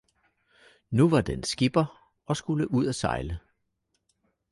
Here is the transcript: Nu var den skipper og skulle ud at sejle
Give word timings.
Nu 0.89 1.09
var 1.09 1.21
den 1.21 1.43
skipper 1.43 2.09
og 2.25 2.37
skulle 2.37 2.71
ud 2.71 2.87
at 2.87 2.95
sejle 2.95 3.39